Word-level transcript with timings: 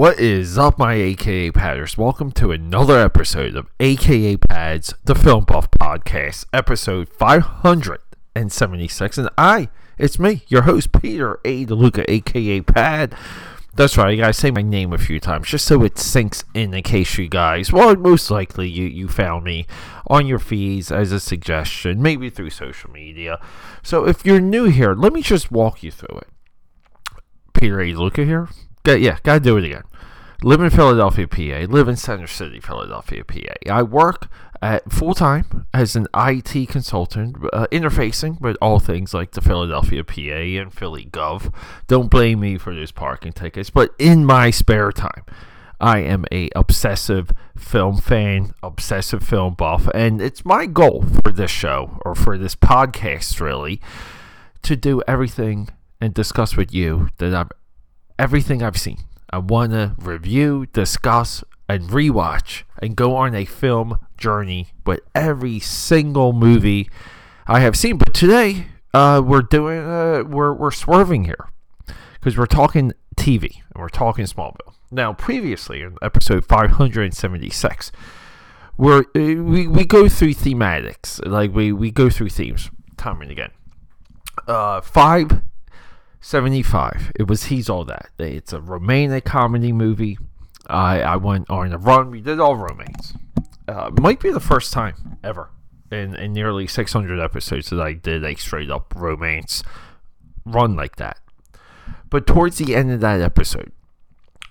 What 0.00 0.18
is 0.18 0.56
up, 0.56 0.78
my 0.78 0.94
AKA 0.94 1.50
Padders? 1.50 1.98
Welcome 1.98 2.32
to 2.32 2.52
another 2.52 2.98
episode 2.98 3.54
of 3.54 3.68
AKA 3.80 4.38
Pads, 4.38 4.94
the 5.04 5.14
Film 5.14 5.44
Buff 5.44 5.70
Podcast, 5.72 6.46
episode 6.54 7.10
576. 7.10 9.18
And 9.18 9.28
I, 9.36 9.68
it's 9.98 10.18
me, 10.18 10.42
your 10.48 10.62
host, 10.62 10.92
Peter 10.92 11.38
A. 11.44 11.66
DeLuca, 11.66 12.06
AKA 12.08 12.62
Pad. 12.62 13.14
That's 13.74 13.98
right, 13.98 14.12
I 14.12 14.16
gotta 14.16 14.32
say 14.32 14.50
my 14.50 14.62
name 14.62 14.94
a 14.94 14.96
few 14.96 15.20
times 15.20 15.48
just 15.48 15.66
so 15.66 15.84
it 15.84 15.98
sinks 15.98 16.44
in 16.54 16.72
in 16.72 16.82
case 16.82 17.18
you 17.18 17.28
guys, 17.28 17.70
well, 17.70 17.94
most 17.94 18.30
likely 18.30 18.70
you, 18.70 18.86
you 18.86 19.06
found 19.06 19.44
me 19.44 19.66
on 20.06 20.26
your 20.26 20.38
feeds 20.38 20.90
as 20.90 21.12
a 21.12 21.20
suggestion, 21.20 22.00
maybe 22.00 22.30
through 22.30 22.48
social 22.48 22.90
media. 22.90 23.38
So 23.82 24.06
if 24.06 24.24
you're 24.24 24.40
new 24.40 24.64
here, 24.64 24.94
let 24.94 25.12
me 25.12 25.20
just 25.20 25.52
walk 25.52 25.82
you 25.82 25.90
through 25.90 26.20
it. 26.20 26.28
Peter 27.52 27.82
A. 27.82 27.92
DeLuca 27.92 28.24
here. 28.24 28.48
Got, 28.82 29.00
yeah, 29.00 29.18
gotta 29.22 29.40
do 29.40 29.56
it 29.56 29.64
again. 29.64 29.82
Live 30.42 30.62
in 30.62 30.70
Philadelphia, 30.70 31.28
PA. 31.28 31.70
Live 31.70 31.86
in 31.86 31.96
Center 31.96 32.26
City, 32.26 32.60
Philadelphia, 32.60 33.24
PA. 33.24 33.70
I 33.70 33.82
work 33.82 34.28
at 34.62 34.90
full 34.90 35.12
time 35.12 35.66
as 35.74 35.96
an 35.96 36.06
IT 36.14 36.68
consultant, 36.68 37.36
uh, 37.52 37.66
interfacing 37.70 38.40
with 38.40 38.56
all 38.62 38.78
things 38.78 39.12
like 39.12 39.32
the 39.32 39.42
Philadelphia, 39.42 40.02
PA, 40.02 40.62
and 40.62 40.72
Philly 40.72 41.06
Gov. 41.10 41.52
Don't 41.88 42.10
blame 42.10 42.40
me 42.40 42.56
for 42.56 42.74
those 42.74 42.90
parking 42.90 43.32
tickets, 43.32 43.68
but 43.68 43.94
in 43.98 44.24
my 44.24 44.50
spare 44.50 44.92
time, 44.92 45.24
I 45.78 45.98
am 45.98 46.24
a 46.32 46.48
obsessive 46.56 47.32
film 47.56 47.98
fan, 47.98 48.54
obsessive 48.62 49.22
film 49.22 49.54
buff, 49.54 49.88
and 49.94 50.22
it's 50.22 50.44
my 50.44 50.66
goal 50.66 51.04
for 51.22 51.32
this 51.32 51.50
show 51.50 51.98
or 52.04 52.14
for 52.14 52.36
this 52.36 52.54
podcast, 52.54 53.40
really, 53.40 53.80
to 54.62 54.76
do 54.76 55.02
everything 55.06 55.68
and 56.00 56.14
discuss 56.14 56.56
with 56.56 56.72
you 56.72 57.08
that 57.18 57.34
I'm 57.34 57.50
everything 58.20 58.62
I've 58.62 58.76
seen. 58.76 58.98
I 59.30 59.38
want 59.38 59.72
to 59.72 59.94
review, 59.96 60.66
discuss, 60.74 61.42
and 61.70 61.88
rewatch 61.88 62.64
and 62.82 62.94
go 62.94 63.16
on 63.16 63.34
a 63.34 63.46
film 63.46 63.98
journey 64.18 64.68
with 64.84 65.00
every 65.14 65.58
single 65.58 66.34
movie 66.34 66.90
I 67.46 67.60
have 67.60 67.76
seen. 67.76 67.96
But 67.96 68.12
today, 68.12 68.66
uh, 68.92 69.22
we're 69.24 69.40
doing, 69.40 69.78
uh, 69.78 70.24
we're, 70.26 70.52
we're 70.52 70.70
swerving 70.70 71.24
here 71.24 71.48
because 72.12 72.36
we're 72.36 72.44
talking 72.44 72.92
TV 73.16 73.62
and 73.72 73.80
we're 73.80 73.88
talking 73.88 74.26
Smallville. 74.26 74.74
Now, 74.90 75.14
previously 75.14 75.80
in 75.80 75.96
episode 76.02 76.44
576, 76.44 77.90
we're, 78.76 78.98
uh, 78.98 79.02
we, 79.14 79.66
we 79.66 79.86
go 79.86 80.10
through 80.10 80.34
thematics, 80.34 81.26
like 81.26 81.54
we, 81.54 81.72
we 81.72 81.90
go 81.90 82.10
through 82.10 82.28
themes 82.28 82.70
time 82.98 83.22
and 83.22 83.30
again. 83.30 83.50
Uh, 84.46 84.82
five 84.82 85.40
75. 86.20 87.12
It 87.16 87.28
was 87.28 87.44
He's 87.44 87.68
All 87.68 87.84
That. 87.84 88.10
It's 88.18 88.52
a 88.52 88.60
romantic 88.60 89.24
comedy 89.24 89.72
movie. 89.72 90.18
I, 90.66 91.00
I 91.00 91.16
went 91.16 91.48
on 91.50 91.72
a 91.72 91.78
run. 91.78 92.10
We 92.10 92.20
did 92.20 92.38
all 92.38 92.56
romance. 92.56 93.14
Uh, 93.66 93.90
might 94.00 94.20
be 94.20 94.30
the 94.30 94.40
first 94.40 94.72
time 94.72 95.18
ever 95.24 95.50
in, 95.90 96.14
in 96.14 96.32
nearly 96.32 96.66
600 96.66 97.20
episodes 97.20 97.70
that 97.70 97.80
I 97.80 97.94
did 97.94 98.24
a 98.24 98.34
straight 98.36 98.70
up 98.70 98.94
romance 98.96 99.62
run 100.44 100.76
like 100.76 100.96
that. 100.96 101.18
But 102.08 102.26
towards 102.26 102.58
the 102.58 102.74
end 102.74 102.90
of 102.90 103.00
that 103.00 103.20
episode, 103.20 103.72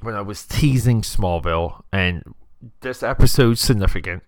when 0.01 0.15
I 0.15 0.21
was 0.21 0.45
teasing 0.45 1.01
Smallville, 1.01 1.83
and 1.91 2.23
this 2.81 3.03
episode's 3.03 3.61
significant, 3.61 4.23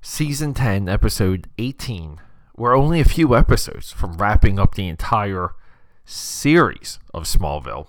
season 0.00 0.54
10, 0.54 0.88
episode 0.88 1.48
18, 1.58 2.20
we're 2.56 2.76
only 2.76 3.00
a 3.00 3.04
few 3.04 3.36
episodes 3.36 3.90
from 3.92 4.16
wrapping 4.16 4.58
up 4.58 4.74
the 4.74 4.88
entire 4.88 5.54
series 6.12 6.98
of 7.14 7.24
Smallville. 7.24 7.88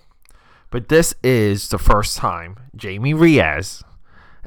But 0.70 0.88
this 0.88 1.14
is 1.22 1.68
the 1.68 1.78
first 1.78 2.16
time 2.16 2.56
Jamie 2.74 3.14
Reyes, 3.14 3.84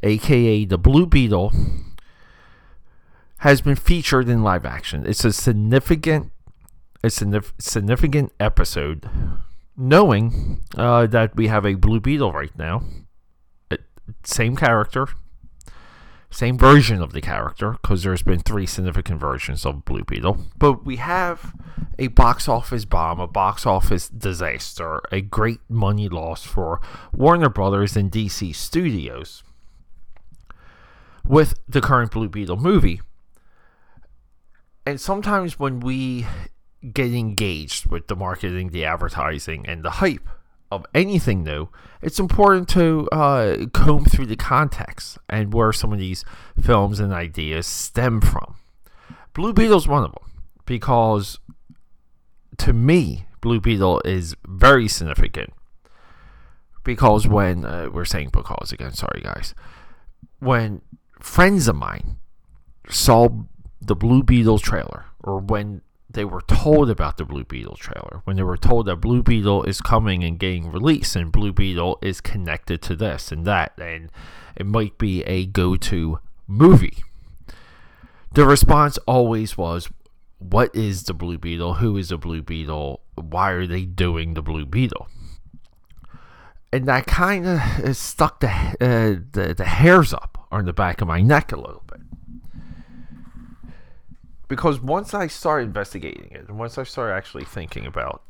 aka 0.03 0.65
the 0.65 0.77
Blue 0.77 1.05
Beetle, 1.05 1.53
has 3.37 3.61
been 3.61 3.75
featured 3.75 4.27
in 4.27 4.43
live 4.43 4.65
action. 4.65 5.05
It's 5.05 5.23
a 5.23 5.31
significant, 5.31 6.31
a 7.03 7.09
significant 7.09 8.33
episode, 8.39 9.09
knowing 9.77 10.63
uh, 10.75 11.07
that 11.07 11.35
we 11.35 11.47
have 11.47 11.65
a 11.65 11.75
Blue 11.75 11.99
Beetle 11.99 12.33
right 12.33 12.57
now. 12.57 12.83
Same 14.23 14.55
character, 14.55 15.07
same 16.29 16.57
version 16.57 17.01
of 17.01 17.13
the 17.13 17.21
character 17.21 17.73
because 17.81 18.03
there's 18.03 18.21
been 18.21 18.39
three 18.39 18.65
significant 18.65 19.19
versions 19.19 19.65
of 19.65 19.85
Blue 19.85 20.03
Beetle. 20.03 20.37
But 20.57 20.85
we 20.85 20.97
have 20.97 21.53
a 21.97 22.07
box 22.07 22.47
office 22.47 22.85
bomb, 22.85 23.19
a 23.19 23.27
box 23.27 23.65
office 23.65 24.09
disaster, 24.09 25.01
a 25.11 25.21
great 25.21 25.59
money 25.69 26.09
loss 26.09 26.43
for 26.43 26.81
Warner 27.13 27.49
Brothers 27.49 27.95
and 27.95 28.11
DC 28.11 28.53
Studios 28.55 29.43
with 31.25 31.59
the 31.67 31.81
current 31.81 32.11
Blue 32.11 32.29
Beetle 32.29 32.57
movie. 32.57 33.01
And 34.85 35.01
sometimes 35.01 35.59
when 35.59 35.79
we 35.79 36.25
get 36.93 37.13
engaged 37.13 37.87
with 37.87 38.07
the 38.07 38.15
marketing, 38.15 38.69
the 38.69 38.85
advertising, 38.85 39.65
and 39.67 39.83
the 39.83 39.89
hype 39.89 40.29
of 40.71 40.85
anything 40.93 41.43
new, 41.43 41.69
it's 42.01 42.19
important 42.19 42.67
to 42.69 43.07
uh, 43.11 43.65
comb 43.73 44.05
through 44.05 44.25
the 44.25 44.35
context 44.35 45.17
and 45.29 45.53
where 45.53 45.71
some 45.71 45.93
of 45.93 45.99
these 45.99 46.25
films 46.61 46.99
and 46.99 47.13
ideas 47.13 47.65
stem 47.65 48.21
from. 48.21 48.55
Blue 49.33 49.53
Beetle's 49.53 49.87
one 49.87 50.03
of 50.03 50.11
them 50.11 50.31
because 50.65 51.39
to 52.57 52.73
me, 52.73 53.25
Blue 53.41 53.59
Beetle 53.59 54.01
is 54.03 54.35
very 54.45 54.87
significant 54.87 55.53
because 56.83 57.27
when 57.27 57.65
uh, 57.65 57.89
we're 57.91 58.05
saying 58.05 58.29
because 58.31 58.71
again, 58.71 58.93
sorry 58.93 59.21
guys, 59.21 59.53
when 60.39 60.81
friends 61.19 61.67
of 61.67 61.75
mine 61.75 62.17
saw 62.89 63.29
the 63.81 63.95
Blue 63.95 64.23
Beetle 64.23 64.59
trailer 64.59 65.05
or 65.23 65.39
when 65.39 65.81
they 66.09 66.25
were 66.25 66.41
told 66.41 66.89
about 66.89 67.17
the 67.17 67.25
Blue 67.25 67.43
Beetle 67.43 67.75
trailer, 67.75 68.21
when 68.23 68.37
they 68.37 68.43
were 68.43 68.57
told 68.57 68.85
that 68.85 68.97
Blue 68.97 69.21
Beetle 69.21 69.63
is 69.63 69.81
coming 69.81 70.23
and 70.23 70.39
getting 70.39 70.71
released, 70.71 71.15
and 71.15 71.31
Blue 71.31 71.51
Beetle 71.51 71.99
is 72.01 72.21
connected 72.21 72.81
to 72.83 72.95
this 72.95 73.31
and 73.31 73.45
that, 73.45 73.73
and 73.77 74.09
it 74.55 74.65
might 74.65 74.97
be 74.97 75.23
a 75.23 75.45
go 75.45 75.75
to 75.75 76.19
movie. 76.47 77.03
The 78.31 78.45
response 78.45 78.97
always 78.99 79.57
was, 79.57 79.89
What 80.39 80.73
is 80.75 81.03
the 81.03 81.13
Blue 81.13 81.37
Beetle? 81.37 81.75
Who 81.75 81.97
is 81.97 82.09
the 82.09 82.17
Blue 82.17 82.41
Beetle? 82.41 83.01
Why 83.15 83.51
are 83.51 83.67
they 83.67 83.83
doing 83.83 84.33
the 84.33 84.41
Blue 84.41 84.65
Beetle? 84.65 85.07
And 86.71 86.85
that 86.87 87.05
kind 87.05 87.47
of 87.47 87.97
stuck 87.97 88.41
the, 88.41 88.49
uh, 88.49 89.23
the, 89.31 89.53
the 89.55 89.65
hairs 89.65 90.13
up 90.13 90.47
on 90.51 90.65
the 90.65 90.73
back 90.73 91.01
of 91.01 91.07
my 91.07 91.21
neck 91.21 91.51
a 91.51 91.57
little 91.57 91.83
because 94.47 94.79
once 94.79 95.13
I 95.13 95.27
started 95.27 95.67
investigating 95.67 96.29
it, 96.31 96.47
and 96.47 96.57
once 96.57 96.77
I 96.77 96.83
started 96.83 97.13
actually 97.13 97.45
thinking 97.45 97.85
about 97.85 98.23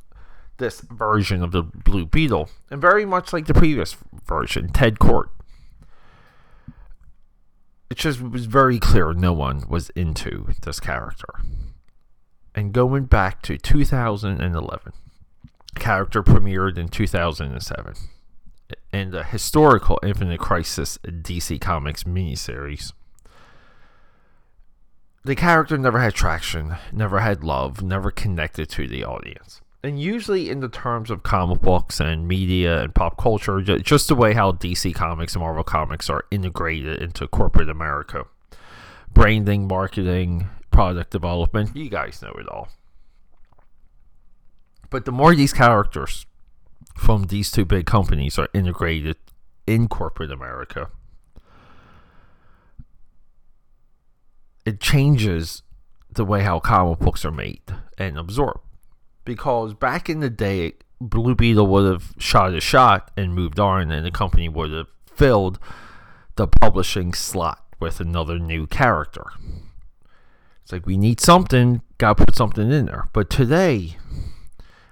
this 0.58 0.82
version 0.82 1.44
of 1.44 1.52
the 1.52 1.64
Blue 1.64 2.06
Beetle, 2.06 2.50
and 2.72 2.82
very 2.82 3.06
much 3.06 3.32
like 3.32 3.46
the 3.46 3.54
previous 3.54 3.96
version, 4.26 4.70
Ted 4.70 5.00
Kord, 5.00 5.30
it 7.90 7.98
just 7.98 8.22
was 8.22 8.46
very 8.46 8.80
clear 8.80 9.14
no 9.14 9.34
one 9.34 9.64
was 9.70 9.90
into 9.92 10.48
this 10.64 10.80
character. 10.80 11.42
And 12.54 12.74
going 12.74 13.06
back 13.06 13.42
to 13.44 13.58
2011, 13.58 14.94
character 15.76 16.24
premiered 16.24 16.78
in 16.78 16.88
2007 16.88 17.94
in 18.92 19.12
the 19.12 19.24
historical 19.24 20.00
Infinite 20.04 20.40
Crisis 20.40 20.98
DC 21.06 21.62
Comics 21.62 22.04
miniseries 22.04 22.94
the 25.28 25.36
character 25.36 25.78
never 25.78 26.00
had 26.00 26.14
traction, 26.14 26.76
never 26.92 27.20
had 27.20 27.44
love, 27.44 27.84
never 27.84 28.10
connected 28.12 28.70
to 28.70 28.88
the 28.88 29.04
audience. 29.04 29.62
And 29.84 30.02
usually, 30.02 30.50
in 30.50 30.62
the 30.62 30.70
terms 30.70 31.12
of 31.12 31.22
comic 31.22 31.62
books 31.62 32.00
and 32.00 32.28
media 32.28 32.82
and 32.82 32.96
pop 32.96 33.18
culture, 33.18 33.62
just 33.62 34.08
the 34.08 34.16
way 34.16 34.34
how 34.34 34.54
DC 34.54 34.96
Comics 34.96 35.36
and 35.36 35.42
Marvel 35.42 35.64
Comics 35.64 36.10
are 36.10 36.26
integrated 36.32 37.02
into 37.02 37.28
corporate 37.28 37.70
America 37.70 38.26
branding, 39.14 39.68
marketing, 39.68 40.48
product 40.70 41.10
development 41.10 41.76
you 41.76 41.90
guys 41.90 42.22
know 42.22 42.34
it 42.38 42.48
all. 42.48 42.70
But 44.90 45.06
the 45.06 45.12
more 45.12 45.36
these 45.36 45.54
characters 45.54 46.26
from 46.96 47.24
these 47.24 47.52
two 47.52 47.66
big 47.66 47.86
companies 47.86 48.38
are 48.38 48.50
integrated 48.54 49.18
in 49.66 49.88
corporate 49.88 50.32
America, 50.32 50.90
it 54.68 54.82
changes 54.82 55.64
the 56.12 56.26
way 56.26 56.44
how 56.44 56.60
comic 56.60 57.00
books 57.00 57.24
are 57.24 57.32
made 57.32 57.62
and 57.98 58.18
absorbed. 58.18 58.60
Because 59.24 59.74
back 59.74 60.10
in 60.10 60.20
the 60.20 60.30
day, 60.30 60.74
Blue 61.00 61.36
Beetle 61.36 61.68
would 61.68 61.90
have 61.90 62.14
shot 62.18 62.54
a 62.54 62.60
shot 62.60 63.10
and 63.16 63.34
moved 63.34 63.62
on, 63.62 63.92
and 63.92 64.06
the 64.06 64.12
company 64.12 64.50
would 64.50 64.72
have 64.74 64.88
filled 65.06 65.58
the 66.36 66.48
publishing 66.48 67.14
slot 67.14 67.64
with 67.80 68.02
another 68.02 68.38
new 68.38 68.68
character. 68.68 69.28
It's 70.64 70.74
like 70.74 70.86
we 70.86 70.98
need 70.98 71.22
something, 71.22 71.82
gotta 71.98 72.26
put 72.26 72.36
something 72.36 72.70
in 72.70 72.88
there. 72.88 73.06
But 73.14 73.30
today, 73.30 73.96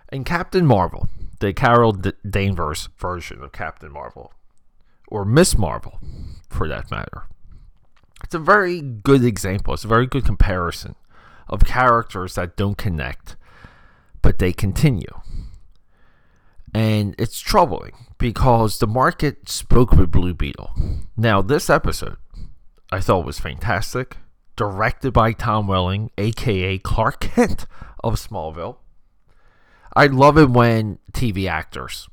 in 0.10 0.24
Captain 0.24 0.66
Marvel, 0.66 1.10
the 1.42 1.52
Carol 1.52 1.92
D- 1.92 2.14
Danvers 2.28 2.88
version 2.98 3.44
of 3.44 3.52
Captain 3.52 3.92
Marvel, 3.92 4.32
or 5.10 5.26
Miss 5.26 5.58
Marvel, 5.58 6.00
for 6.50 6.70
that 6.70 6.90
matter. 6.90 7.24
A 8.36 8.40
very 8.40 8.82
good 8.82 9.24
example. 9.24 9.74
It's 9.74 9.86
a 9.86 9.88
very 9.88 10.08
good 10.08 10.26
comparison 10.26 10.96
of 11.48 11.64
characters 11.64 12.36
that 12.36 12.58
don't 12.58 12.78
connect, 12.78 13.38
but 14.22 14.40
they 14.40 14.52
continue. 14.52 15.22
And 16.74 17.16
it's 17.18 17.40
troubling 17.40 17.94
because 18.18 18.80
the 18.80 18.88
market 18.88 19.48
spoke 19.48 19.94
with 19.94 20.12
Blue 20.12 20.34
Beetle. 20.34 20.70
Now, 21.16 21.42
this 21.42 21.70
episode 21.70 22.18
I 22.92 23.00
thought 23.00 23.26
was 23.26 23.40
fantastic. 23.40 24.18
Directed 24.58 25.14
by 25.14 25.32
Tom 25.32 25.68
Welling, 25.68 26.12
aka 26.18 26.78
Clark 26.80 27.22
Kent 27.22 27.66
of 28.04 28.16
Smallville. 28.16 28.78
I 29.96 30.08
love 30.08 30.38
it 30.38 30.50
when 30.50 31.00
TV 31.14 31.50
actors, 31.50 32.10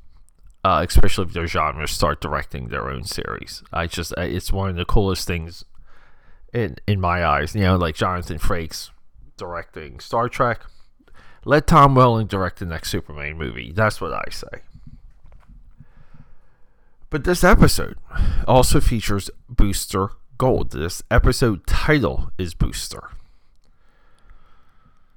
uh, 0.63 0.85
especially 0.87 1.25
if 1.25 1.33
their 1.33 1.47
genres, 1.47 1.91
start 1.91 2.21
directing 2.21 2.69
their 2.69 2.89
own 2.89 3.03
series. 3.03 3.61
I 3.73 3.87
just, 3.87 4.13
it's 4.15 4.53
one 4.53 4.69
of 4.69 4.77
the 4.77 4.85
coolest 4.85 5.27
things 5.27 5.65
in 6.53 6.77
in 6.87 6.99
my 6.99 7.25
eyes. 7.25 7.55
You 7.55 7.61
know, 7.61 7.75
like 7.77 7.95
Jonathan 7.95 8.39
Frakes 8.39 8.89
directing 9.37 9.99
Star 9.99 10.29
Trek. 10.29 10.61
Let 11.45 11.67
Tom 11.67 11.95
Welling 11.95 12.27
direct 12.27 12.59
the 12.59 12.65
next 12.65 12.89
Superman 12.89 13.37
movie. 13.37 13.73
That's 13.73 13.99
what 13.99 14.13
I 14.13 14.23
say. 14.31 14.61
But 17.09 17.25
this 17.25 17.43
episode 17.43 17.97
also 18.47 18.79
features 18.79 19.29
Booster 19.49 20.11
Gold. 20.37 20.71
This 20.71 21.03
episode 21.11 21.67
title 21.67 22.31
is 22.37 22.53
Booster. 22.53 23.09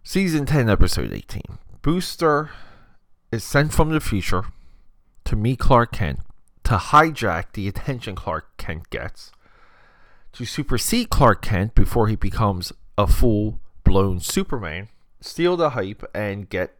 Season 0.03 0.47
10, 0.47 0.69
episode 0.69 1.12
18. 1.12 1.43
Booster 1.83 2.50
is 3.33 3.44
sent 3.44 3.73
from 3.73 3.91
the 3.91 4.00
future 4.00 4.44
to 5.25 5.37
meet 5.37 5.59
Clark 5.59 5.93
Kent 5.93 6.21
to 6.65 6.77
hijack 6.77 7.53
the 7.53 7.67
attention 7.69 8.15
Clark 8.15 8.56
Kent 8.56 8.91
gets, 8.91 9.33
to 10.37 10.44
supersede 10.44 11.09
Clark 11.09 11.41
Kent 11.41 11.75
before 11.75 12.09
he 12.09 12.17
becomes 12.17 12.71
a 12.99 13.06
full 13.06 13.59
blown 13.85 14.21
Superman, 14.21 14.88
steal 15.19 15.56
the 15.56 15.71
hype, 15.71 16.05
and 16.15 16.50
get 16.50 16.75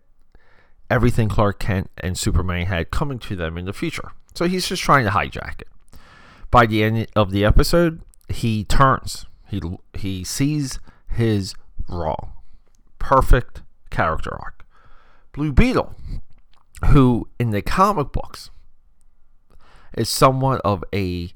everything 0.91 1.31
Clark 1.31 1.59
Kent 1.59 1.91
and 1.97 2.19
Superman 2.19 2.67
had 2.67 2.91
coming 2.91 3.19
to 3.21 3.35
them 3.35 3.57
in 3.57 3.65
the 3.65 3.73
future. 3.73 4.13
So 4.35 4.47
he's 4.47 4.69
just 4.69 4.83
trying 4.83 5.07
to 5.07 5.11
hijack 5.11 5.63
it. 5.63 5.69
By 6.51 6.67
the 6.67 6.85
end 6.85 7.07
of 7.17 7.31
the 7.31 7.47
episode, 7.47 8.03
he 8.29 8.63
turns. 8.63 9.25
He 9.49 9.63
he 9.95 10.23
sees 10.23 10.79
his 11.09 11.55
wrong. 11.89 12.33
Perfect 12.99 13.63
character 13.89 14.35
arc. 14.35 14.67
Blue 15.33 15.53
Beetle, 15.53 15.95
who 16.89 17.29
in 17.39 17.53
the 17.53 17.63
comic 17.63 18.13
books 18.13 18.51
is 19.97 20.11
somewhat 20.11 20.61
of 20.63 20.85
a 20.93 21.31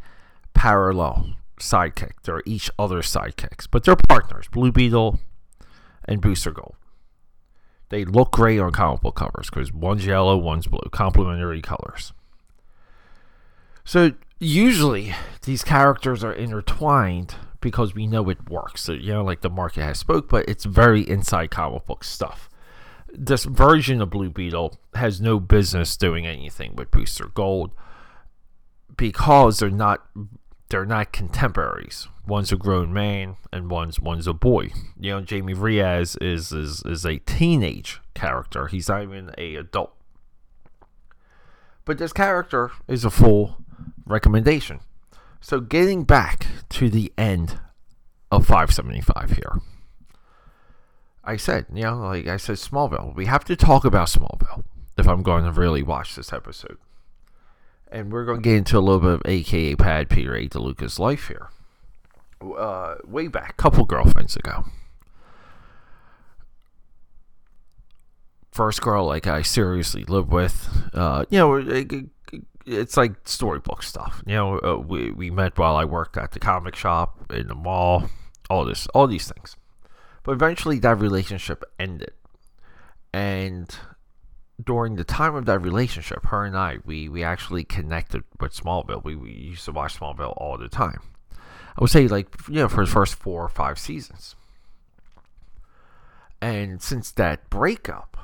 parallel 0.53 1.37
sidekick. 1.61 2.13
They're 2.25 2.43
each 2.45 2.71
other's 2.79 3.13
sidekicks, 3.13 3.67
but 3.71 3.85
they're 3.85 3.97
partners. 3.97 4.47
Blue 4.51 4.73
Beetle 4.73 5.21
and 6.05 6.21
Booster 6.21 6.51
Gold. 6.51 6.77
They 7.91 8.05
look 8.05 8.33
great 8.33 8.61
on 8.61 8.73
comic 8.73 9.01
book 9.01 9.17
covers 9.17 9.51
because 9.51 9.73
one's 9.73 10.07
yellow, 10.07 10.37
one's 10.37 10.67
blue, 10.67 10.81
complementary 10.91 11.61
colors. 11.61 12.13
So 13.85 14.13
usually 14.39 15.15
these 15.43 15.65
characters 15.65 16.23
are 16.23 16.33
intertwined 16.33 17.35
because 17.61 17.95
we 17.95 18.07
know 18.07 18.29
it 18.31 18.49
works. 18.49 18.83
So, 18.83 18.93
you 18.93 19.13
know, 19.13 19.25
like 19.25 19.41
the 19.41 19.51
market 19.51 19.83
has 19.83 19.99
spoke, 19.99 20.29
but 20.29 20.49
it's 20.49 20.65
very 20.65 21.03
inside 21.03 21.51
comic 21.51 21.85
book 21.87 22.05
stuff. 22.05 22.49
This 23.13 23.45
version 23.45 24.01
of 24.01 24.11
Blue 24.11 24.31
Beetle 24.31 24.79
has 24.95 25.21
no 25.21 25.41
business 25.41 25.97
doing 25.97 26.27
anything 26.27 26.77
with 26.77 26.93
Booster 26.93 27.27
Gold 27.35 27.73
because 28.97 29.59
they're 29.59 29.71
not 29.71 30.07
they're 30.71 30.87
not 30.87 31.13
contemporaries. 31.13 32.09
One's 32.27 32.53
a 32.53 32.57
grown 32.57 32.93
man 32.93 33.37
and 33.53 33.71
one's 33.71 34.01
one's 34.01 34.27
a 34.27 34.33
boy. 34.33 34.71
You 34.99 35.11
know, 35.11 35.21
Jamie 35.21 35.55
Reyes 35.55 36.17
is 36.17 36.53
is 36.53 36.83
is 36.87 37.05
a 37.05 37.19
teenage 37.19 38.01
character. 38.15 38.69
He's 38.69 38.89
not 38.89 39.03
even 39.03 39.33
a 39.37 39.57
adult. 39.57 39.93
But 41.85 41.99
this 41.99 42.13
character 42.13 42.71
is 42.87 43.05
a 43.05 43.11
full 43.11 43.59
recommendation. 44.07 44.81
So 45.41 45.61
getting 45.61 46.05
back 46.05 46.47
to 46.71 46.89
the 46.89 47.13
end 47.19 47.59
of 48.31 48.47
575 48.47 49.33
here. 49.33 49.61
I 51.25 51.37
said, 51.37 51.67
you 51.73 51.83
know, 51.83 51.99
like 51.99 52.27
I 52.27 52.37
said, 52.37 52.57
Smallville. 52.57 53.15
We 53.15 53.27
have 53.27 53.45
to 53.45 53.57
talk 53.57 53.85
about 53.85 54.09
Smallville 54.09 54.65
if 54.97 55.09
I'm 55.09 55.23
going 55.23 55.45
to 55.45 55.53
really 55.53 55.83
watch 55.83 56.15
this 56.15 56.33
episode. 56.33 56.79
And 57.91 58.13
we're 58.13 58.25
going 58.25 58.39
to 58.39 58.49
get 58.49 58.57
into 58.57 58.79
a 58.79 58.81
little 58.81 59.01
bit 59.01 59.13
of 59.13 59.23
AKA 59.25 59.77
Pad 59.77 60.09
Peter 60.09 60.35
A. 60.35 60.49
DeLuca's 60.49 60.99
life 60.99 61.29
here. 61.29 61.49
Uh, 62.41 62.95
way 63.05 63.27
back, 63.29 63.57
couple 63.57 63.85
girlfriends 63.85 64.37
ago. 64.37 64.65
First 68.53 68.81
girl, 68.81 69.07
like 69.07 69.27
I 69.27 69.43
seriously 69.43 70.05
lived 70.05 70.31
with, 70.31 70.69
uh, 70.95 71.25
you 71.31 71.39
know, 71.39 71.55
it, 71.57 71.93
it, 71.93 72.05
it's 72.67 72.97
like 72.97 73.13
storybook 73.25 73.83
stuff. 73.83 74.23
You 74.27 74.35
know, 74.35 74.59
uh, 74.59 74.77
we 74.77 75.11
we 75.11 75.31
met 75.31 75.59
while 75.59 75.77
I 75.77 75.85
worked 75.85 76.17
at 76.17 76.33
the 76.33 76.39
comic 76.39 76.75
shop 76.75 77.33
in 77.33 77.49
the 77.49 77.55
mall. 77.55 78.09
All 78.49 78.65
this, 78.65 78.87
all 78.89 79.07
these 79.07 79.31
things. 79.31 79.57
But 80.25 80.33
eventually, 80.33 80.79
that 80.81 80.99
relationship 80.99 81.63
ended, 81.79 82.13
and 83.13 83.75
during 84.65 84.97
the 84.97 85.05
time 85.05 85.35
of 85.35 85.47
that 85.47 85.59
relationship, 85.61 86.27
her 86.27 86.45
and 86.45 86.57
I, 86.57 86.79
we 86.85 87.09
we 87.09 87.23
actually 87.23 87.65
connected 87.65 88.25
with 88.41 88.55
Smallville. 88.55 89.05
We, 89.05 89.17
we 89.17 89.33
used 89.33 89.65
to 89.67 89.73
watch 89.73 89.99
Smallville 89.99 90.35
all 90.37 90.59
the 90.59 90.69
time. 90.69 91.01
I 91.33 91.81
would 91.81 91.91
say, 91.91 92.09
like 92.09 92.29
you 92.49 92.57
know, 92.57 92.69
for 92.69 92.85
the 92.85 92.91
first 92.91 93.15
four 93.15 93.45
or 93.45 93.49
five 93.49 93.79
seasons. 93.79 94.35
And 96.43 96.81
since 96.81 97.11
that 97.13 97.51
breakup, 97.51 98.17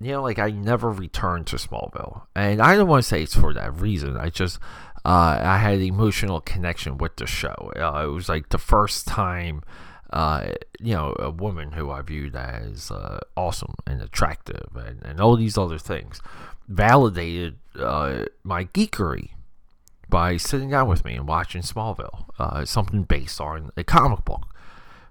you 0.00 0.12
know, 0.12 0.22
like 0.22 0.38
I 0.38 0.50
never 0.50 0.90
returned 0.90 1.46
to 1.48 1.56
Smallville, 1.56 2.22
and 2.34 2.60
I 2.60 2.76
don't 2.76 2.88
want 2.88 3.02
to 3.02 3.08
say 3.08 3.22
it's 3.22 3.36
for 3.36 3.54
that 3.54 3.80
reason. 3.80 4.16
I 4.16 4.30
just 4.30 4.58
uh, 5.04 5.40
I 5.42 5.58
had 5.58 5.74
an 5.74 5.82
emotional 5.82 6.40
connection 6.40 6.98
with 6.98 7.16
the 7.16 7.26
show. 7.26 7.72
Uh, 7.76 8.04
it 8.04 8.12
was 8.12 8.28
like 8.28 8.48
the 8.48 8.58
first 8.58 9.06
time, 9.06 9.62
uh, 10.12 10.50
you 10.80 10.94
know, 10.94 11.14
a 11.18 11.30
woman 11.30 11.72
who 11.72 11.90
I 11.90 12.02
viewed 12.02 12.34
as 12.34 12.90
uh, 12.90 13.20
awesome 13.36 13.74
and 13.86 14.02
attractive, 14.02 14.68
and, 14.74 15.02
and 15.04 15.20
all 15.20 15.36
these 15.36 15.58
other 15.58 15.78
things, 15.78 16.20
validated 16.68 17.58
uh, 17.78 18.24
my 18.42 18.64
geekery 18.66 19.30
by 20.08 20.36
sitting 20.36 20.70
down 20.70 20.88
with 20.88 21.04
me 21.04 21.14
and 21.14 21.28
watching 21.28 21.62
Smallville, 21.62 22.24
uh, 22.38 22.64
something 22.64 23.04
based 23.04 23.40
on 23.40 23.70
a 23.76 23.84
comic 23.84 24.24
book 24.24 24.50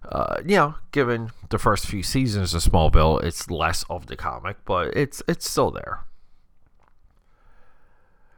uh, 0.08 0.38
you 0.46 0.56
know, 0.56 0.76
given 0.92 1.32
the 1.50 1.60
first 1.60 1.86
few 1.86 2.04
seasons 2.04 2.54
of 2.54 2.64
Smallville, 2.64 3.24
it's 3.24 3.50
less 3.50 3.84
of 3.90 4.08
the 4.08 4.16
comic, 4.16 4.58
but 4.66 4.96
it's 4.96 5.22
it's 5.28 5.50
still 5.50 5.72
there. 5.72 6.06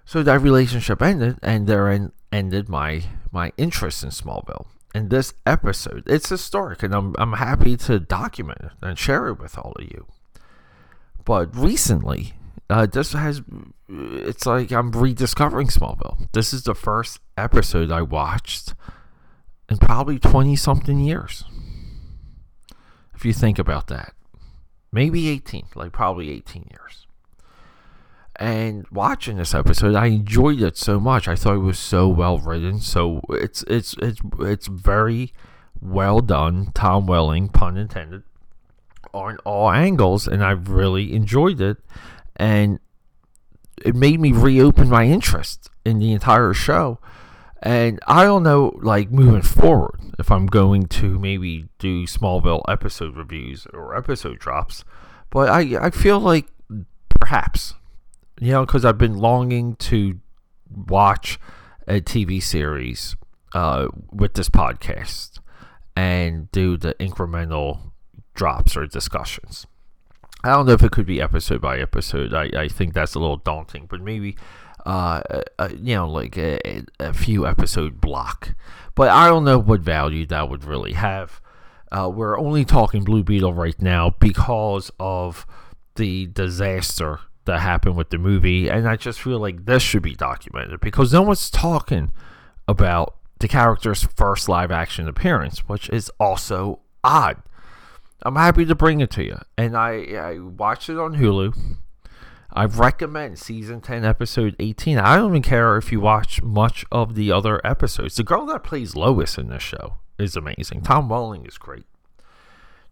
So 0.04 0.24
that 0.24 0.42
relationship 0.42 1.02
ended, 1.02 1.38
and 1.42 1.68
therein 1.68 2.12
ended 2.32 2.68
my 2.68 3.04
my 3.32 3.54
interest 3.58 4.04
in 4.04 4.10
Smallville. 4.10 4.66
And 4.94 5.10
this 5.10 5.34
episode, 5.46 6.04
it's 6.06 6.30
historic, 6.30 6.84
and 6.84 6.94
I'm 6.94 7.16
I'm 7.18 7.34
happy 7.34 7.78
to 7.78 8.00
document 8.00 8.60
it 8.62 8.72
and 8.82 9.00
share 9.00 9.28
it 9.30 9.40
with 9.40 9.58
all 9.58 9.74
of 9.78 9.86
you. 9.86 10.06
But 11.24 11.56
recently, 11.56 12.34
uh, 12.70 12.88
this 12.88 13.14
has 13.14 13.42
it's 13.90 14.46
like 14.46 14.72
I'm 14.72 14.92
rediscovering 14.92 15.68
Smallville. 15.68 16.28
This 16.34 16.54
is 16.54 16.64
the 16.64 16.76
first 16.76 17.20
episode 17.38 17.92
I 17.92 18.02
watched 18.02 18.74
in 19.70 19.78
probably 19.78 20.20
20 20.20 20.56
something 20.56 21.00
years. 21.00 21.46
If 23.14 23.24
you 23.24 23.34
think 23.34 23.60
about 23.60 23.88
that, 23.88 24.14
maybe 24.92 25.30
18, 25.30 25.68
like 25.76 25.92
probably 25.92 26.32
18 26.32 26.70
years. 26.72 27.08
And 28.42 28.88
watching 28.92 29.38
this 29.38 29.54
episode, 29.54 29.94
I 29.94 30.08
enjoyed 30.08 30.62
it 30.62 30.76
so 30.76 31.00
much. 31.00 31.28
I 31.28 31.36
thought 31.36 31.56
it 31.56 31.60
was 31.60 31.78
so 31.78 32.08
well 32.08 32.40
written. 32.40 32.80
So 32.80 33.22
it's 33.30 33.64
it's 33.68 33.96
it's 34.02 34.20
it's 34.40 34.66
very 34.66 35.32
well 35.80 36.22
done. 36.22 36.72
Tom 36.74 37.06
Welling, 37.06 37.50
pun 37.50 37.78
intended, 37.78 38.24
on 39.14 39.38
all 39.46 39.72
angles, 39.72 40.28
and 40.28 40.44
I 40.44 40.52
really 40.52 41.14
enjoyed 41.14 41.62
it. 41.62 41.78
And 42.36 42.80
it 43.86 43.96
made 43.96 44.20
me 44.20 44.32
reopen 44.32 44.90
my 44.90 45.06
interest 45.06 45.70
in 45.86 46.00
the 46.00 46.12
entire 46.12 46.54
show 46.54 47.00
and 47.64 48.00
I 48.08 48.24
don't 48.24 48.44
know, 48.44 48.80
like 48.82 49.12
moving 49.12 49.44
forward, 49.44 50.00
if 50.18 50.32
I'm 50.32 50.48
going 50.48 50.88
to 50.88 51.20
maybe 51.20 51.68
do 51.78 52.08
Smallville 52.08 52.64
episode 52.68 53.16
reviews 53.16 53.68
or 53.72 53.96
episode 53.96 54.40
drops, 54.40 54.84
but 55.30 55.48
I 55.50 55.86
I 55.86 55.90
feel 55.92 56.20
like 56.20 56.48
perhaps, 57.20 57.76
you 58.42 58.52
know, 58.52 58.66
because 58.66 58.84
I've 58.84 58.98
been 58.98 59.20
longing 59.20 59.76
to 59.76 60.20
watch 60.68 61.40
a 61.88 62.02
TV 62.02 62.42
series 62.42 63.16
uh, 63.54 63.88
with 64.12 64.34
this 64.34 64.50
podcast 64.50 65.38
and 65.96 66.52
do 66.52 66.76
the 66.76 66.96
incremental 66.96 67.92
drops 68.34 68.76
or 68.76 68.88
discussions. 68.88 69.68
I 70.44 70.50
don't 70.50 70.66
know 70.66 70.72
if 70.72 70.82
it 70.82 70.92
could 70.92 71.06
be 71.06 71.22
episode 71.22 71.62
by 71.62 71.78
episode. 71.78 72.34
I, 72.34 72.50
I 72.64 72.68
think 72.68 72.96
that's 72.96 73.14
a 73.14 73.20
little 73.20 73.38
daunting, 73.38 73.86
but 73.88 74.02
maybe 74.02 74.36
uh, 74.88 75.22
uh, 75.60 75.70
you 75.80 75.94
know, 75.94 76.10
like 76.10 76.36
a, 76.36 76.82
a, 77.00 77.14
few 77.14 77.46
episode 77.46 78.02
block. 78.02 78.56
But 78.96 79.10
I 79.10 79.28
don't 79.28 79.44
know 79.44 79.60
what 79.60 79.82
value 79.82 80.26
that 80.26 80.50
would 80.50 80.64
really 80.64 80.94
have. 80.94 81.40
Uh, 81.92 82.10
we're 82.12 82.40
only 82.40 82.66
talking 82.66 83.04
Blue 83.04 83.22
Beetle 83.22 83.54
right 83.54 83.80
now 83.80 84.16
because 84.20 84.90
of 85.00 85.46
the 85.94 86.26
disaster 86.26 87.20
that 87.46 87.60
happened 87.60 87.96
with 87.98 88.10
the 88.10 88.18
movie, 88.18 88.70
and 88.70 88.88
I 88.88 88.96
just 88.96 89.22
feel 89.22 89.40
like 89.40 89.66
this 89.66 89.84
should 89.84 90.04
be 90.04 90.16
documented 90.16 90.80
because 90.80 91.14
no 91.14 91.22
one's 91.24 91.50
talking 91.50 92.12
about 92.68 93.16
the 93.40 93.48
character's 93.48 94.04
first 94.04 94.48
live 94.48 94.72
action 94.72 95.08
appearance, 95.08 95.60
which 95.68 95.90
is 95.90 96.12
also 96.20 96.80
odd. 97.04 97.42
I'm 98.24 98.36
happy 98.36 98.66
to 98.66 98.76
bring 98.76 99.02
it 99.02 99.10
to 99.12 99.24
you, 99.24 99.40
and 99.58 99.76
I, 99.76 100.04
I 100.14 100.40
watched 100.40 100.90
it 100.90 101.00
on 101.00 101.16
Hulu. 101.16 101.78
I 102.54 102.66
recommend 102.66 103.40
season 103.40 103.82
10, 103.82 104.04
episode 104.04 104.56
18. 104.60 105.00
I 105.00 105.16
don't 105.16 105.32
even 105.32 105.42
care 105.42 105.78
if 105.78 105.92
you 105.92 106.02
watch 106.02 106.44
much 106.44 106.86
of 106.92 107.16
the 107.16 107.32
other 107.32 107.66
episodes. 107.66 108.16
The 108.16 108.24
girl 108.24 108.46
that 108.48 108.64
plays 108.64 108.96
Lois 108.96 109.38
in 109.38 109.48
this 109.48 109.64
show 109.64 109.96
is 110.20 110.36
amazing. 110.36 110.82
Tom 110.82 111.08
Welling 111.08 111.46
is 111.46 111.58
great. 111.58 111.86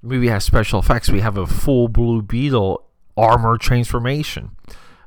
The 0.01 0.07
movie 0.07 0.29
has 0.29 0.45
special 0.45 0.79
effects. 0.79 1.09
We 1.09 1.19
have 1.19 1.37
a 1.37 1.45
full 1.45 1.89
Blue 1.89 2.21
Beetle 2.21 2.85
armor 3.17 3.57
transformation. 3.57 4.51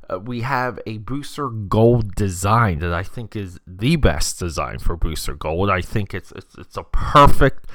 Uh, 0.09 0.18
we 0.18 0.40
have 0.40 0.78
a 0.87 0.99
Booster 0.99 1.49
Gold 1.49 2.14
design 2.14 2.80
that 2.80 2.92
I 2.92 3.02
think 3.02 3.37
is 3.37 3.59
the 3.66 3.97
best 3.97 4.38
design 4.38 4.78
for 4.78 4.97
Booster 4.97 5.35
Gold. 5.35 5.71
I 5.71 5.80
think 5.80 6.12
it's 6.12 6.32
it's, 6.32 6.54
it's 6.56 6.76
a 6.76 6.85
perfect 6.85 7.66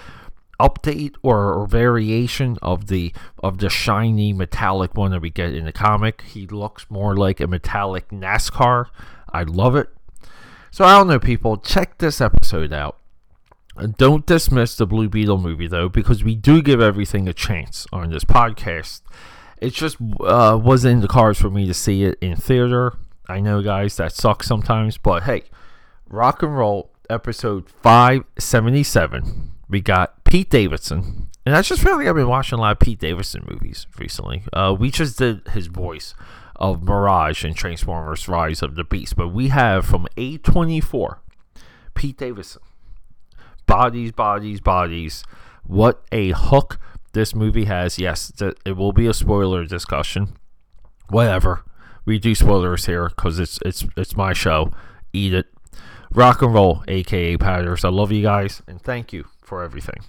update 0.60 1.16
or, 1.22 1.54
or, 1.54 1.68
variation 1.68 2.58
of 2.64 2.88
the 2.88 3.14
of 3.44 3.60
the 3.60 3.70
shiny 3.70 4.34
metallic 4.34 4.96
one 4.96 5.12
that 5.12 5.22
we 5.22 5.30
get 5.30 5.54
in 5.54 5.66
the 5.66 5.72
comic. 5.72 6.22
He 6.22 6.48
looks 6.48 6.90
more 6.90 7.16
like 7.16 7.40
a 7.40 7.48
metallic 7.48 8.10
NASCAR. 8.10 8.88
I 9.32 9.44
love 9.44 9.76
it. 9.76 9.90
So 10.72 10.84
I 10.84 10.98
don't 10.98 11.08
know, 11.08 11.20
people. 11.20 11.58
Check 11.58 12.00
this 12.00 12.22
episode 12.22 12.74
out. 12.74 12.98
Don't 13.98 14.26
dismiss 14.26 14.76
the 14.76 14.88
Blue 14.88 15.08
Beetle 15.08 15.38
movie 15.38 15.68
though, 15.68 15.90
because 15.90 16.24
we 16.24 16.36
do 16.36 16.62
give 16.62 16.82
everything 16.82 17.28
a 17.28 17.34
chance 17.34 17.86
on 17.94 18.10
this 18.10 18.24
podcast. 18.24 19.02
It 19.60 19.74
just 19.74 19.98
uh, 20.22 20.60
wasn't 20.62 20.94
in 20.94 21.00
the 21.02 21.08
cards 21.08 21.40
for 21.40 21.50
me 21.50 21.66
to 21.68 21.74
see 21.74 22.04
it 22.04 22.18
in 22.22 22.36
theater. 22.36 22.94
I 23.28 23.40
know, 23.40 23.62
guys, 23.62 23.98
that 23.98 24.14
sucks 24.14 24.48
sometimes, 24.48 24.98
but 24.98 25.24
hey, 25.24 25.44
rock 26.08 26.44
and 26.44 26.58
roll 26.58 26.92
episode 27.10 27.70
577 27.70 29.52
we 29.70 29.82
got 29.82 30.24
Pete 30.24 30.50
Davidson, 30.50 31.28
and 31.46 31.56
I 31.56 31.62
just 31.62 31.82
feel 31.82 31.98
like 31.98 32.08
I've 32.08 32.16
been 32.16 32.28
watching 32.28 32.58
a 32.58 32.62
lot 32.62 32.74
of 32.74 32.80
Pete 32.80 33.00
Davidson 33.00 33.46
movies 33.50 33.88
recently. 33.98 34.44
Uh, 34.54 34.76
we 34.78 34.92
just 34.92 35.18
did 35.18 35.48
his 35.50 35.68
voice 35.68 36.14
of 36.56 36.84
Mirage 36.84 37.44
in 37.44 37.54
Transformers: 37.54 38.28
Rise 38.28 38.62
of 38.62 38.76
the 38.76 38.84
Beast, 38.84 39.16
but 39.16 39.30
we 39.30 39.50
have 39.50 39.86
from 39.86 40.08
A24 40.16 41.18
Pete 41.96 42.18
Davidson. 42.18 42.62
Bodies, 43.66 44.14
bodies, 44.14 44.62
bodies. 44.62 45.24
What 45.64 46.06
a 46.14 46.32
hook 46.32 46.80
this 47.18 47.34
movie 47.34 47.66
has. 47.66 47.98
Yes, 47.98 48.32
it 48.40 48.78
will 48.78 48.94
be 48.94 49.08
a 49.08 49.14
spoiler 49.14 49.66
discussion. 49.66 50.38
Whatever. 51.10 51.64
We 52.06 52.20
do 52.20 52.36
spoilers 52.36 52.86
here 52.86 53.10
because 53.10 53.40
it's 53.40 53.60
it's 53.66 53.86
it's 53.98 54.16
my 54.16 54.34
show. 54.34 54.72
Eat 55.14 55.34
it. 55.34 55.48
Rock 56.14 56.42
and 56.42 56.54
roll, 56.54 56.84
aka 56.88 57.36
Padders. 57.38 57.84
I 57.84 57.90
love 57.90 58.12
you 58.12 58.22
guys 58.22 58.62
and 58.68 58.80
thank 58.82 59.12
you 59.12 59.26
for 59.42 59.64
everything. 59.64 60.02